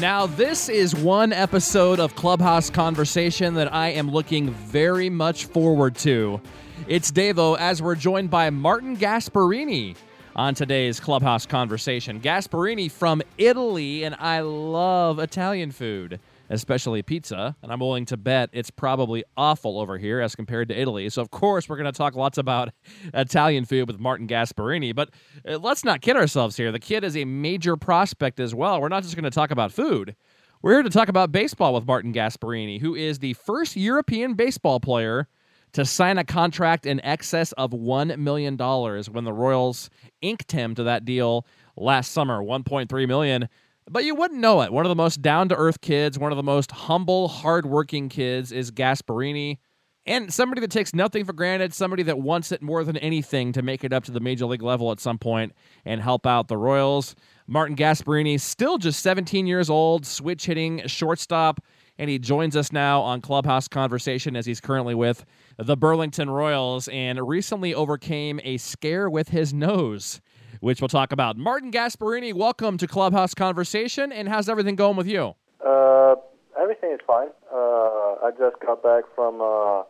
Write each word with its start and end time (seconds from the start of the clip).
Now, 0.00 0.26
this 0.26 0.70
is 0.70 0.94
one 0.94 1.32
episode 1.32 2.00
of 2.00 2.16
Clubhouse 2.16 2.70
Conversation 2.70 3.54
that 3.54 3.72
I 3.72 3.90
am 3.90 4.10
looking 4.10 4.50
very 4.50 5.10
much 5.10 5.44
forward 5.44 5.96
to. 5.96 6.40
It's 6.88 7.12
Devo 7.12 7.58
as 7.58 7.82
we're 7.82 7.94
joined 7.94 8.30
by 8.30 8.48
Marten 8.50 8.96
Gasparini 8.96 9.94
on 10.34 10.54
today's 10.54 10.98
Clubhouse 10.98 11.44
Conversation. 11.44 12.20
Gasparini 12.20 12.90
from 12.90 13.22
Italy, 13.36 14.02
and 14.02 14.16
I 14.18 14.40
love 14.40 15.18
Italian 15.18 15.70
food 15.70 16.18
especially 16.52 17.02
pizza. 17.02 17.56
And 17.62 17.72
I'm 17.72 17.80
willing 17.80 18.04
to 18.06 18.16
bet 18.16 18.50
it's 18.52 18.70
probably 18.70 19.24
awful 19.36 19.80
over 19.80 19.96
here 19.98 20.20
as 20.20 20.36
compared 20.36 20.68
to 20.68 20.78
Italy. 20.78 21.08
So, 21.08 21.22
of 21.22 21.30
course, 21.30 21.68
we're 21.68 21.78
going 21.78 21.90
to 21.90 21.96
talk 21.96 22.14
lots 22.14 22.38
about 22.38 22.68
Italian 23.14 23.64
food 23.64 23.88
with 23.88 23.98
Marten 23.98 24.28
Gasparini. 24.28 24.94
But 24.94 25.10
uh, 25.48 25.58
let's 25.58 25.82
not 25.82 26.02
kid 26.02 26.16
ourselves 26.16 26.56
here. 26.56 26.70
The 26.70 26.78
kid 26.78 27.04
is 27.04 27.16
a 27.16 27.24
major 27.24 27.76
prospect 27.76 28.38
as 28.38 28.54
well. 28.54 28.80
We're 28.80 28.88
not 28.88 29.02
just 29.02 29.16
going 29.16 29.24
to 29.24 29.30
talk 29.30 29.50
about 29.50 29.72
food. 29.72 30.14
We're 30.60 30.74
here 30.74 30.82
to 30.82 30.90
talk 30.90 31.08
about 31.08 31.32
baseball 31.32 31.74
with 31.74 31.86
Marten 31.86 32.12
Gasparini, 32.12 32.80
who 32.80 32.94
is 32.94 33.18
the 33.18 33.32
first 33.32 33.74
European 33.74 34.34
baseball 34.34 34.78
player 34.78 35.28
to 35.72 35.86
sign 35.86 36.18
a 36.18 36.24
contract 36.24 36.84
in 36.84 37.02
excess 37.02 37.52
of 37.52 37.70
$1 37.70 38.18
million 38.18 38.58
when 38.58 39.24
the 39.24 39.32
Royals 39.32 39.88
inked 40.20 40.52
him 40.52 40.74
to 40.74 40.82
that 40.82 41.06
deal 41.06 41.46
last 41.76 42.12
summer, 42.12 42.42
$1.3 42.42 43.08
million. 43.08 43.48
But 43.90 44.04
you 44.04 44.14
wouldn't 44.14 44.40
know 44.40 44.62
it. 44.62 44.72
One 44.72 44.84
of 44.84 44.90
the 44.90 44.96
most 44.96 45.22
down 45.22 45.48
to 45.48 45.56
earth 45.56 45.80
kids, 45.80 46.18
one 46.18 46.32
of 46.32 46.36
the 46.36 46.42
most 46.42 46.70
humble, 46.70 47.28
hardworking 47.28 48.08
kids 48.08 48.52
is 48.52 48.70
Gasparini. 48.70 49.58
And 50.04 50.32
somebody 50.34 50.60
that 50.60 50.70
takes 50.70 50.94
nothing 50.94 51.24
for 51.24 51.32
granted, 51.32 51.72
somebody 51.72 52.02
that 52.04 52.18
wants 52.18 52.50
it 52.50 52.60
more 52.60 52.82
than 52.82 52.96
anything 52.96 53.52
to 53.52 53.62
make 53.62 53.84
it 53.84 53.92
up 53.92 54.02
to 54.04 54.12
the 54.12 54.18
major 54.18 54.46
league 54.46 54.62
level 54.62 54.90
at 54.90 54.98
some 54.98 55.18
point 55.18 55.52
and 55.84 56.00
help 56.00 56.26
out 56.26 56.48
the 56.48 56.56
Royals. 56.56 57.14
Marten 57.46 57.76
Gasparini, 57.76 58.40
still 58.40 58.78
just 58.78 59.00
17 59.02 59.46
years 59.46 59.70
old, 59.70 60.04
switch 60.04 60.46
hitting 60.46 60.84
shortstop, 60.86 61.60
and 62.02 62.10
he 62.10 62.18
joins 62.18 62.56
us 62.56 62.72
now 62.72 63.00
on 63.00 63.20
Clubhouse 63.20 63.68
Conversation 63.68 64.34
as 64.34 64.44
he's 64.44 64.60
currently 64.60 64.92
with 64.92 65.24
the 65.56 65.76
Burlington 65.76 66.28
Royals 66.28 66.88
and 66.88 67.28
recently 67.28 67.72
overcame 67.72 68.40
a 68.42 68.56
scare 68.56 69.08
with 69.08 69.28
his 69.28 69.54
nose 69.54 70.20
which 70.58 70.80
we'll 70.80 70.88
talk 70.88 71.12
about. 71.12 71.36
Marten 71.36 71.70
Gasparini, 71.70 72.32
welcome 72.32 72.76
to 72.78 72.88
Clubhouse 72.88 73.34
Conversation, 73.34 74.10
and 74.12 74.28
how's 74.28 74.48
everything 74.48 74.74
going 74.74 74.96
with 74.96 75.06
you? 75.06 75.34
Uh, 75.64 76.14
everything 76.60 76.90
is 76.92 77.00
fine. 77.06 77.28
Uh, 77.52 77.56
I 77.56 78.30
just 78.36 78.56
got 78.64 78.82
back 78.82 79.04
from. 79.14 79.40
Uh, 79.40 79.82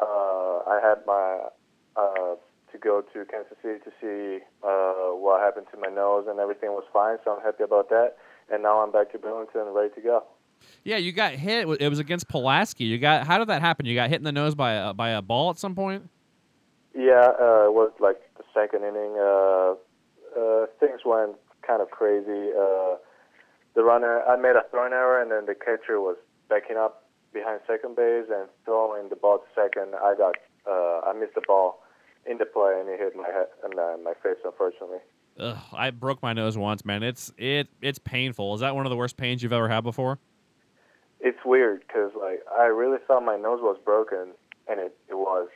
uh 0.00 0.58
I 0.66 0.80
had 0.82 1.04
my 1.06 1.48
uh, 1.96 2.34
to 2.72 2.78
go 2.78 3.02
to 3.12 3.24
Kansas 3.26 3.56
City 3.62 3.78
to 3.84 3.90
see 4.00 4.44
uh, 4.62 5.16
what 5.16 5.40
happened 5.42 5.66
to 5.72 5.78
my 5.78 5.94
nose, 5.94 6.26
and 6.28 6.40
everything 6.40 6.70
was 6.70 6.84
fine. 6.92 7.16
So 7.24 7.36
I'm 7.36 7.42
happy 7.42 7.62
about 7.62 7.90
that. 7.90 8.16
And 8.50 8.62
now 8.62 8.82
I'm 8.82 8.92
back 8.92 9.12
to 9.12 9.18
Burlington, 9.18 9.72
ready 9.74 9.94
to 9.94 10.00
go. 10.00 10.24
Yeah, 10.84 10.96
you 10.96 11.12
got 11.12 11.32
hit. 11.34 11.68
It 11.80 11.88
was 11.88 11.98
against 11.98 12.28
Pulaski. 12.28 12.84
You 12.84 12.98
got. 12.98 13.26
How 13.26 13.38
did 13.38 13.48
that 13.48 13.60
happen? 13.60 13.86
You 13.86 13.94
got 13.94 14.10
hit 14.10 14.16
in 14.16 14.24
the 14.24 14.32
nose 14.32 14.54
by 14.54 14.72
a 14.72 14.92
by 14.92 15.10
a 15.10 15.22
ball 15.22 15.50
at 15.50 15.58
some 15.58 15.74
point. 15.74 16.08
Yeah, 16.94 17.30
it 17.30 17.72
was 17.72 17.92
like 18.00 18.20
the 18.36 18.44
second 18.52 18.84
inning 18.84 19.16
uh, 20.36 20.66
things 20.80 21.00
went 21.04 21.36
kind 21.66 21.82
of 21.82 21.90
crazy. 21.90 22.50
Uh, 22.52 22.96
the 23.74 23.82
runner, 23.82 24.22
I 24.22 24.36
made 24.36 24.56
a 24.56 24.62
throwing 24.70 24.92
error, 24.92 25.20
and 25.20 25.30
then 25.30 25.46
the 25.46 25.54
catcher 25.54 26.00
was 26.00 26.16
backing 26.48 26.76
up 26.76 27.04
behind 27.32 27.60
second 27.66 27.96
base 27.96 28.26
and 28.30 28.48
throwing 28.64 29.08
the 29.08 29.16
ball 29.16 29.38
to 29.38 29.44
second. 29.54 29.94
I 29.94 30.14
got, 30.16 30.36
uh, 30.68 31.08
I 31.08 31.12
missed 31.18 31.34
the 31.34 31.42
ball 31.46 31.82
in 32.26 32.38
the 32.38 32.44
play, 32.44 32.78
and 32.78 32.88
it 32.88 32.98
hit 32.98 33.16
my 33.16 33.28
head 33.28 33.46
and 33.64 33.78
uh, 33.78 33.96
my 34.02 34.14
face, 34.22 34.38
unfortunately. 34.44 34.98
Ugh, 35.38 35.56
I 35.72 35.90
broke 35.90 36.22
my 36.22 36.34
nose 36.34 36.58
once, 36.58 36.84
man. 36.84 37.02
It's 37.02 37.32
it 37.38 37.68
it's 37.80 37.98
painful. 37.98 38.52
Is 38.54 38.60
that 38.60 38.76
one 38.76 38.84
of 38.84 38.90
the 38.90 38.96
worst 38.96 39.16
pains 39.16 39.42
you've 39.42 39.54
ever 39.54 39.66
had 39.66 39.82
before? 39.82 40.18
It's 41.22 41.38
weird 41.44 41.84
because 41.86 42.10
like 42.20 42.40
I 42.56 42.66
really 42.66 42.98
thought 43.06 43.24
my 43.24 43.36
nose 43.36 43.60
was 43.62 43.78
broken, 43.84 44.32
and 44.68 44.80
it 44.80 44.96
it 45.08 45.14
was, 45.14 45.48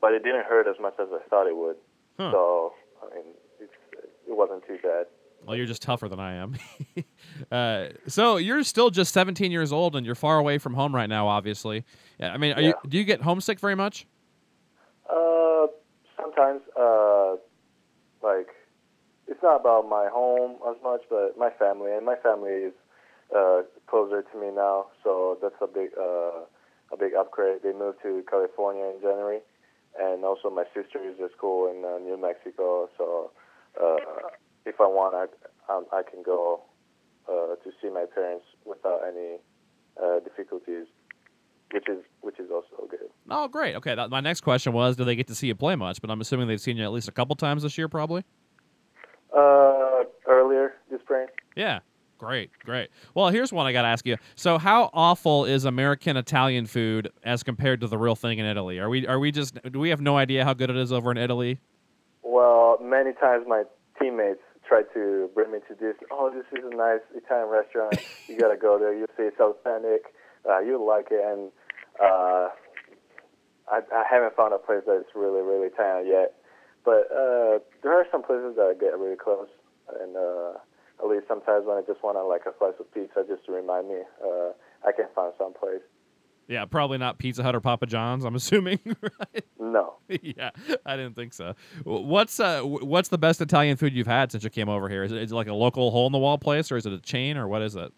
but 0.00 0.12
it 0.12 0.22
didn't 0.22 0.44
hurt 0.44 0.66
as 0.68 0.76
much 0.80 0.94
as 1.00 1.08
I 1.12 1.26
thought 1.28 1.46
it 1.46 1.56
would. 1.56 1.76
Huh. 2.18 2.30
So 2.32 2.72
I 3.02 3.14
mean, 3.14 3.24
it 3.60 4.36
wasn't 4.36 4.66
too 4.66 4.78
bad. 4.82 5.06
Well, 5.46 5.56
you're 5.56 5.66
just 5.66 5.82
tougher 5.82 6.08
than 6.08 6.18
I 6.18 6.34
am. 6.34 6.56
uh, 7.52 7.88
so 8.08 8.36
you're 8.36 8.64
still 8.64 8.90
just 8.90 9.14
17 9.14 9.52
years 9.52 9.72
old, 9.72 9.94
and 9.94 10.04
you're 10.04 10.14
far 10.14 10.38
away 10.38 10.58
from 10.58 10.74
home 10.74 10.94
right 10.94 11.08
now. 11.08 11.28
Obviously, 11.28 11.84
yeah. 12.18 12.32
I 12.32 12.36
mean, 12.36 12.54
yeah. 12.56 12.68
you, 12.68 12.74
do 12.88 12.98
you 12.98 13.04
get 13.04 13.22
homesick 13.22 13.60
very 13.60 13.76
much? 13.76 14.06
Uh, 15.08 15.66
sometimes. 16.16 16.62
Uh, 16.78 17.36
like, 18.22 18.48
it's 19.28 19.42
not 19.42 19.60
about 19.60 19.88
my 19.88 20.08
home 20.12 20.56
as 20.68 20.76
much, 20.82 21.02
but 21.08 21.38
my 21.38 21.50
family, 21.50 21.92
and 21.92 22.04
my 22.04 22.16
family 22.16 22.50
is 22.50 22.72
uh, 23.34 23.62
closer 23.86 24.22
to 24.22 24.40
me 24.40 24.48
now, 24.54 24.86
so 25.02 25.38
that's 25.40 25.56
a 25.60 25.66
big, 25.66 25.90
uh, 25.98 26.44
a 26.92 26.96
big 26.98 27.14
upgrade. 27.14 27.62
They 27.62 27.72
moved 27.72 27.98
to 28.02 28.22
California 28.28 28.84
in 28.84 29.00
January, 29.00 29.40
and 29.98 30.24
also 30.24 30.50
my 30.50 30.64
sister 30.74 30.98
is 31.02 31.16
at 31.22 31.32
school 31.32 31.70
in 31.70 31.84
uh, 31.84 31.98
New 31.98 32.20
Mexico, 32.20 32.88
so 32.98 33.30
uh, 33.80 33.96
if 34.64 34.80
I 34.80 34.86
want, 34.86 35.14
I, 35.14 35.72
um, 35.72 35.86
I 35.92 36.02
can 36.02 36.22
go 36.22 36.62
uh, 37.28 37.56
to 37.56 37.70
see 37.80 37.88
my 37.88 38.04
parents 38.12 38.44
without 38.64 39.00
any 39.06 39.38
uh, 40.02 40.20
difficulties, 40.20 40.86
which 41.72 41.88
is 41.88 42.04
which 42.20 42.38
is 42.38 42.50
also 42.50 42.86
good. 42.88 43.08
Oh, 43.30 43.48
great. 43.48 43.74
Okay, 43.76 43.94
that, 43.94 44.10
my 44.10 44.20
next 44.20 44.42
question 44.42 44.72
was, 44.72 44.96
do 44.96 45.04
they 45.04 45.16
get 45.16 45.26
to 45.28 45.34
see 45.34 45.48
you 45.48 45.54
play 45.54 45.76
much? 45.76 46.00
But 46.00 46.10
I'm 46.10 46.20
assuming 46.20 46.48
they've 46.48 46.60
seen 46.60 46.76
you 46.76 46.84
at 46.84 46.92
least 46.92 47.08
a 47.08 47.12
couple 47.12 47.34
times 47.36 47.62
this 47.62 47.76
year, 47.76 47.88
probably. 47.88 48.24
Uh, 49.36 50.04
earlier 50.28 50.74
this 50.90 51.00
spring. 51.00 51.26
Yeah. 51.56 51.80
Great, 52.18 52.50
great. 52.64 52.88
Well, 53.14 53.28
here's 53.28 53.52
one 53.52 53.66
I 53.66 53.72
got 53.72 53.82
to 53.82 53.88
ask 53.88 54.06
you. 54.06 54.16
So, 54.36 54.56
how 54.56 54.90
awful 54.94 55.44
is 55.44 55.66
American 55.66 56.16
Italian 56.16 56.66
food 56.66 57.10
as 57.24 57.42
compared 57.42 57.80
to 57.82 57.88
the 57.88 57.98
real 57.98 58.16
thing 58.16 58.38
in 58.38 58.46
Italy? 58.46 58.78
Are 58.78 58.88
we 58.88 59.06
are 59.06 59.18
we 59.18 59.30
just 59.30 59.58
do 59.70 59.78
we 59.78 59.90
have 59.90 60.00
no 60.00 60.16
idea 60.16 60.44
how 60.44 60.54
good 60.54 60.70
it 60.70 60.76
is 60.76 60.92
over 60.92 61.10
in 61.10 61.18
Italy? 61.18 61.58
Well, 62.22 62.78
many 62.82 63.12
times 63.12 63.44
my 63.46 63.64
teammates 64.00 64.40
try 64.66 64.82
to 64.94 65.30
bring 65.34 65.52
me 65.52 65.58
to 65.68 65.74
this. 65.74 65.94
Oh, 66.10 66.30
this 66.30 66.46
is 66.58 66.64
a 66.64 66.74
nice 66.74 67.00
Italian 67.14 67.48
restaurant. 67.48 67.96
You 68.28 68.38
gotta 68.38 68.56
go 68.56 68.78
there. 68.78 68.94
You 68.94 69.06
see 69.16 69.24
it's 69.24 69.40
authentic. 69.40 70.14
Uh, 70.48 70.60
you 70.60 70.82
like 70.82 71.08
it, 71.10 71.20
and 71.22 71.50
uh, 72.00 72.48
I, 73.68 73.80
I 73.92 74.04
haven't 74.08 74.36
found 74.36 74.54
a 74.54 74.58
place 74.58 74.82
that's 74.86 75.10
really, 75.14 75.42
really 75.42 75.66
Italian 75.68 76.06
yet. 76.06 76.34
But 76.84 77.10
uh, 77.10 77.58
there 77.82 77.92
are 77.92 78.06
some 78.12 78.22
places 78.22 78.54
that 78.56 78.76
get 78.80 78.96
really 78.98 79.16
close, 79.16 79.48
and 80.00 80.16
uh, 80.16 80.58
at 81.00 81.08
least 81.08 81.28
sometimes 81.28 81.66
when 81.66 81.76
I 81.76 81.82
just 81.86 82.02
want 82.02 82.16
to 82.16 82.24
like 82.24 82.42
a 82.46 82.56
slice 82.58 82.74
of 82.80 82.92
pizza, 82.92 83.24
just 83.28 83.44
to 83.46 83.52
remind 83.52 83.88
me, 83.88 84.00
uh, 84.24 84.52
I 84.86 84.92
can 84.92 85.06
find 85.14 85.32
some 85.38 85.52
place. 85.52 85.82
Yeah, 86.48 86.64
probably 86.64 86.98
not 86.98 87.18
Pizza 87.18 87.42
Hut 87.42 87.56
or 87.56 87.60
Papa 87.60 87.86
John's. 87.86 88.24
I'm 88.24 88.36
assuming. 88.36 88.78
right? 89.02 89.44
No. 89.58 89.94
yeah, 90.22 90.50
I 90.84 90.96
didn't 90.96 91.16
think 91.16 91.32
so. 91.32 91.54
What's 91.84 92.38
uh, 92.38 92.60
what's 92.62 93.08
the 93.08 93.18
best 93.18 93.40
Italian 93.40 93.76
food 93.76 93.94
you've 93.94 94.06
had 94.06 94.30
since 94.30 94.44
you 94.44 94.50
came 94.50 94.68
over 94.68 94.88
here? 94.88 95.02
Is 95.02 95.12
it, 95.12 95.22
is 95.22 95.32
it 95.32 95.34
like 95.34 95.48
a 95.48 95.54
local 95.54 95.90
hole 95.90 96.06
in 96.06 96.12
the 96.12 96.18
wall 96.18 96.38
place, 96.38 96.70
or 96.70 96.76
is 96.76 96.86
it 96.86 96.92
a 96.92 97.00
chain, 97.00 97.36
or 97.36 97.48
what 97.48 97.62
is 97.62 97.74
it? 97.74 97.92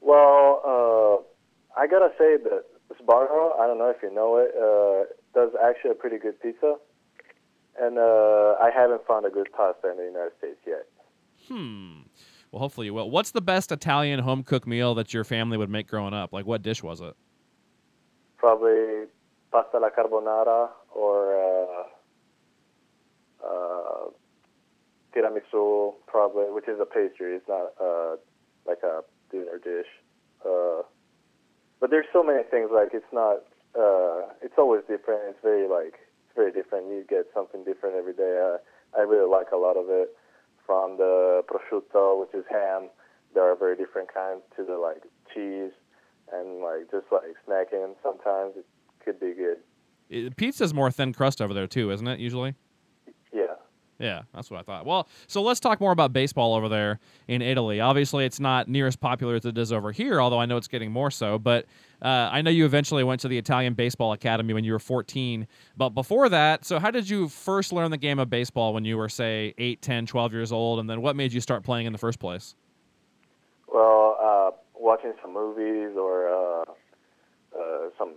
Well, 0.00 0.62
uh, 0.64 1.80
I 1.80 1.86
gotta 1.86 2.10
say 2.18 2.38
that 2.42 2.64
Sbarro. 3.00 3.60
I 3.60 3.66
don't 3.66 3.78
know 3.78 3.92
if 3.94 4.02
you 4.02 4.12
know 4.12 4.38
it. 4.38 4.54
Uh, 4.56 5.12
does 5.38 5.52
actually 5.62 5.90
a 5.90 5.94
pretty 5.94 6.18
good 6.18 6.40
pizza, 6.40 6.76
and 7.78 7.98
uh, 7.98 8.56
I 8.60 8.70
haven't 8.74 9.06
found 9.06 9.26
a 9.26 9.30
good 9.30 9.48
pasta 9.52 9.90
in 9.90 9.98
the 9.98 10.04
United 10.04 10.32
States 10.38 10.58
yet. 10.66 10.86
Hmm. 11.48 12.00
Well, 12.52 12.60
hopefully 12.60 12.86
you 12.86 12.94
will. 12.94 13.10
What's 13.10 13.30
the 13.30 13.40
best 13.40 13.72
Italian 13.72 14.20
home 14.20 14.42
cooked 14.42 14.66
meal 14.66 14.94
that 14.94 15.12
your 15.12 15.24
family 15.24 15.56
would 15.58 15.70
make 15.70 15.88
growing 15.88 16.14
up? 16.14 16.32
Like, 16.32 16.46
what 16.46 16.62
dish 16.62 16.82
was 16.82 17.00
it? 17.00 17.14
Probably 18.36 19.06
pasta 19.50 19.76
alla 19.76 19.90
carbonara 19.90 20.68
or 20.94 21.34
uh, 23.44 23.46
uh, 23.46 24.10
tiramisu, 25.14 25.94
probably, 26.06 26.50
which 26.50 26.68
is 26.68 26.78
a 26.80 26.86
pastry. 26.86 27.36
It's 27.36 27.48
not 27.48 27.72
uh, 27.82 28.16
like 28.66 28.82
a 28.82 29.02
dinner 29.30 29.58
dish. 29.62 29.88
Uh, 30.44 30.82
but 31.80 31.90
there's 31.90 32.06
so 32.12 32.22
many 32.22 32.42
things. 32.50 32.70
Like, 32.72 32.90
it's 32.92 33.12
not. 33.12 33.38
Uh, 33.78 34.32
it's 34.42 34.54
always 34.56 34.82
different. 34.88 35.22
It's 35.28 35.42
very 35.42 35.68
like 35.68 35.94
it's 36.26 36.34
very 36.34 36.52
different. 36.52 36.88
You 36.88 37.04
get 37.08 37.26
something 37.34 37.64
different 37.64 37.96
every 37.96 38.14
day. 38.14 38.56
I 38.96 39.00
really 39.02 39.28
like 39.28 39.50
a 39.52 39.56
lot 39.56 39.76
of 39.76 39.90
it 39.90 40.16
from 40.68 40.98
the 40.98 41.42
prosciutto, 41.48 42.20
which 42.20 42.34
is 42.34 42.44
ham. 42.50 42.90
There 43.34 43.50
are 43.50 43.56
very 43.56 43.74
different 43.74 44.12
kinds 44.12 44.42
to 44.56 44.64
the 44.64 44.76
like 44.76 45.02
cheese, 45.34 45.72
and 46.30 46.60
like 46.60 46.90
just 46.90 47.06
like 47.10 47.34
snacking 47.48 47.94
sometimes 48.02 48.52
it 48.56 48.66
could 49.02 49.18
be 49.18 49.32
good. 49.32 50.36
Pizza's 50.36 50.74
more 50.74 50.90
thin 50.90 51.12
crust 51.14 51.40
over 51.40 51.54
there 51.54 51.66
too, 51.66 51.90
isn't 51.90 52.06
it? 52.06 52.20
Usually. 52.20 52.54
Yeah. 53.98 54.22
That's 54.32 54.50
what 54.50 54.60
I 54.60 54.62
thought. 54.62 54.86
Well, 54.86 55.08
so 55.26 55.42
let's 55.42 55.58
talk 55.60 55.80
more 55.80 55.92
about 55.92 56.12
baseball 56.12 56.54
over 56.54 56.68
there 56.68 57.00
in 57.26 57.42
Italy. 57.42 57.80
Obviously, 57.80 58.24
it's 58.24 58.38
not 58.38 58.68
near 58.68 58.86
as 58.86 58.94
popular 58.94 59.34
as 59.34 59.44
it 59.44 59.58
is 59.58 59.72
over 59.72 59.90
here, 59.90 60.20
although 60.20 60.40
I 60.40 60.46
know 60.46 60.56
it's 60.56 60.68
getting 60.68 60.92
more 60.92 61.10
so. 61.10 61.38
But 61.38 61.66
uh, 62.00 62.28
I 62.30 62.42
know 62.42 62.50
you 62.50 62.64
eventually 62.64 63.02
went 63.02 63.20
to 63.22 63.28
the 63.28 63.38
Italian 63.38 63.74
Baseball 63.74 64.12
Academy 64.12 64.54
when 64.54 64.62
you 64.62 64.72
were 64.72 64.78
14. 64.78 65.48
But 65.76 65.90
before 65.90 66.28
that, 66.28 66.64
so 66.64 66.78
how 66.78 66.92
did 66.92 67.10
you 67.10 67.28
first 67.28 67.72
learn 67.72 67.90
the 67.90 67.96
game 67.96 68.18
of 68.20 68.30
baseball 68.30 68.72
when 68.72 68.84
you 68.84 68.96
were, 68.96 69.08
say, 69.08 69.54
8, 69.58 69.82
10, 69.82 70.06
12 70.06 70.32
years 70.32 70.52
old? 70.52 70.78
And 70.78 70.88
then 70.88 71.02
what 71.02 71.16
made 71.16 71.32
you 71.32 71.40
start 71.40 71.64
playing 71.64 71.86
in 71.86 71.92
the 71.92 71.98
first 71.98 72.20
place? 72.20 72.54
Well, 73.66 74.16
uh, 74.22 74.50
watching 74.74 75.12
some 75.20 75.34
movies 75.34 75.96
or 75.96 76.28
uh, 76.28 76.62
uh, 77.58 77.88
some 77.98 78.14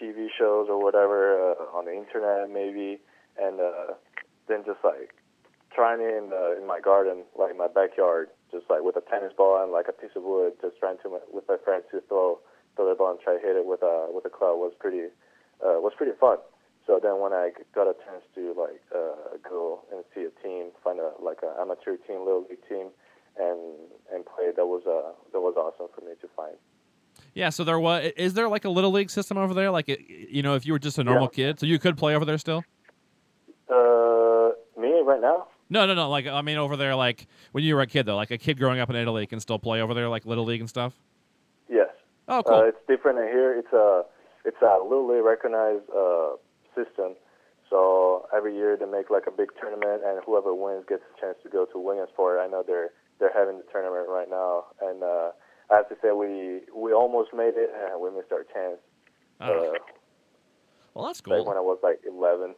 TV 0.00 0.28
shows 0.38 0.68
or 0.68 0.82
whatever 0.82 1.50
uh, 1.52 1.76
on 1.76 1.84
the 1.86 1.94
internet 1.94 2.48
maybe, 2.50 3.00
and 3.38 3.58
then 4.48 4.62
just 4.64 4.80
like 4.84 5.14
trying 5.74 6.00
in, 6.00 6.30
uh, 6.32 6.56
in 6.56 6.66
my 6.66 6.80
garden, 6.80 7.24
like 7.38 7.56
my 7.56 7.68
backyard, 7.68 8.28
just 8.50 8.64
like 8.70 8.82
with 8.82 8.96
a 8.96 9.04
tennis 9.10 9.32
ball 9.36 9.62
and 9.62 9.72
like 9.72 9.86
a 9.88 9.92
piece 9.92 10.14
of 10.16 10.22
wood, 10.22 10.54
just 10.62 10.78
trying 10.78 10.96
to 11.02 11.18
with 11.32 11.44
my 11.48 11.56
friends 11.64 11.84
to 11.90 12.00
throw 12.08 12.38
throw 12.76 12.88
the 12.88 12.94
ball 12.94 13.10
and 13.10 13.20
try 13.20 13.34
to 13.34 13.40
hit 13.40 13.56
it 13.56 13.66
with 13.66 13.82
a 13.82 14.08
with 14.10 14.24
a 14.24 14.30
club 14.30 14.58
was 14.58 14.72
pretty 14.78 15.08
uh, 15.64 15.80
was 15.80 15.92
pretty 15.96 16.12
fun. 16.20 16.38
So 16.86 17.00
then 17.02 17.18
when 17.20 17.32
I 17.32 17.50
got 17.74 17.88
a 17.88 17.94
chance 18.06 18.22
to 18.36 18.54
like 18.54 18.80
uh, 18.94 19.36
go 19.48 19.82
and 19.92 20.04
see 20.14 20.22
a 20.22 20.34
team, 20.42 20.70
find 20.84 21.00
a 21.00 21.10
like 21.20 21.38
an 21.42 21.50
amateur 21.60 21.96
team, 21.96 22.20
little 22.24 22.46
league 22.48 22.62
team, 22.68 22.88
and 23.38 23.58
and 24.12 24.24
play, 24.24 24.52
that 24.54 24.66
was 24.66 24.82
uh 24.86 25.12
that 25.32 25.40
was 25.40 25.54
awesome 25.56 25.88
for 25.94 26.00
me 26.04 26.12
to 26.20 26.28
find. 26.36 26.56
Yeah, 27.34 27.50
so 27.50 27.64
there 27.64 27.80
was. 27.80 28.12
Is 28.16 28.34
there 28.34 28.48
like 28.48 28.64
a 28.64 28.70
little 28.70 28.92
league 28.92 29.10
system 29.10 29.36
over 29.36 29.52
there? 29.52 29.70
Like, 29.70 29.88
it, 29.88 30.00
you 30.08 30.42
know, 30.42 30.54
if 30.54 30.64
you 30.64 30.72
were 30.72 30.78
just 30.78 30.98
a 30.98 31.04
normal 31.04 31.24
Yeah. 31.32 31.48
kid, 31.48 31.60
so 31.60 31.66
you 31.66 31.78
could 31.78 31.98
play 31.98 32.14
over 32.14 32.24
there 32.24 32.38
still? 32.38 32.64
Uh, 35.06 35.10
right 35.12 35.20
now? 35.20 35.46
No, 35.68 35.86
no, 35.86 35.94
no. 35.94 36.08
Like, 36.10 36.26
I 36.26 36.42
mean, 36.42 36.58
over 36.58 36.76
there, 36.76 36.94
like 36.94 37.26
when 37.52 37.64
you 37.64 37.74
were 37.74 37.82
a 37.82 37.86
kid, 37.86 38.06
though, 38.06 38.16
like 38.16 38.30
a 38.30 38.38
kid 38.38 38.58
growing 38.58 38.78
up 38.80 38.90
in 38.90 38.96
Italy 38.96 39.26
can 39.26 39.40
still 39.40 39.58
play 39.58 39.80
over 39.80 39.94
there, 39.94 40.08
like 40.08 40.26
little 40.26 40.44
league 40.44 40.60
and 40.60 40.68
stuff. 40.68 40.94
Yes. 41.68 41.88
Oh, 42.28 42.42
cool. 42.42 42.56
Uh, 42.58 42.62
it's 42.64 42.78
different 42.88 43.18
in 43.18 43.26
here. 43.28 43.54
It's 43.58 43.72
a 43.72 44.02
it's 44.44 44.60
a 44.62 44.78
legally 44.82 45.20
recognized 45.20 45.82
uh, 45.90 46.36
system. 46.74 47.14
So 47.68 48.28
every 48.36 48.54
year 48.54 48.76
they 48.76 48.86
make 48.86 49.10
like 49.10 49.24
a 49.26 49.32
big 49.32 49.48
tournament, 49.60 50.02
and 50.06 50.20
whoever 50.24 50.54
wins 50.54 50.84
gets 50.88 51.02
a 51.16 51.20
chance 51.20 51.36
to 51.42 51.48
go 51.48 51.64
to 51.66 51.78
Williamsport. 51.80 52.38
I 52.38 52.46
know 52.46 52.62
they're 52.64 52.90
they're 53.18 53.32
having 53.34 53.58
the 53.58 53.64
tournament 53.72 54.06
right 54.08 54.30
now, 54.30 54.66
and 54.80 55.02
uh, 55.02 55.30
I 55.70 55.74
have 55.76 55.88
to 55.88 55.96
say 56.00 56.12
we 56.12 56.60
we 56.74 56.92
almost 56.92 57.30
made 57.34 57.54
it, 57.56 57.70
and 57.74 58.00
we 58.00 58.10
missed 58.10 58.30
our 58.30 58.44
chance. 58.44 58.78
Oh, 59.40 59.74
Uh, 59.74 59.78
well, 60.94 61.06
that's 61.06 61.20
like 61.26 61.38
cool. 61.38 61.44
when 61.46 61.56
I 61.56 61.60
was 61.60 61.78
like 61.82 62.00
11. 62.08 62.54